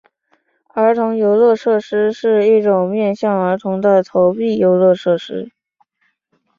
[0.69, 5.51] 儿童游乐设施是一种面向儿童的投币游乐设施。